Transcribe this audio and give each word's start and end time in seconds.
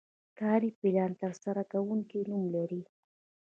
کاري 0.39 0.69
پلان 0.79 1.11
د 1.13 1.19
ترسره 1.23 1.63
کوونکي 1.71 2.19
نوم 2.29 2.43
لري. 2.55 2.81